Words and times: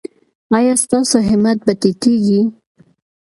ایا 0.57 0.73
ستاسو 0.83 1.17
همت 1.29 1.57
به 1.65 1.73
ټیټیږي؟ 1.81 2.41